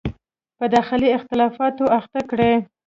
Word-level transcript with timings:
په 0.57 0.65
داخلي 0.75 1.09
اختلافاتو 1.17 1.85
اخته 1.99 2.21
کړي. 2.29 2.53